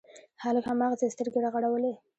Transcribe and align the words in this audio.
هلک 0.43 0.63
هماغسې 0.71 1.07
سترګې 1.15 1.39
رغړولې. 1.45 1.93